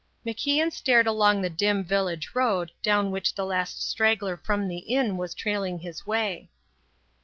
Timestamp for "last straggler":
3.45-4.35